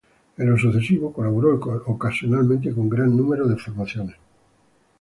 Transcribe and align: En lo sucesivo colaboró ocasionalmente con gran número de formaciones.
En 0.37 0.49
lo 0.49 0.57
sucesivo 0.57 1.13
colaboró 1.13 1.53
ocasionalmente 1.85 2.73
con 2.73 2.89
gran 2.89 3.15
número 3.15 3.45
de 3.47 3.55
formaciones. 3.55 4.15